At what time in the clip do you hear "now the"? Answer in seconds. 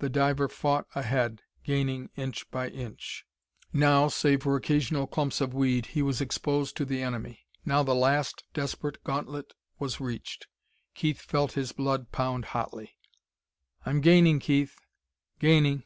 7.64-7.94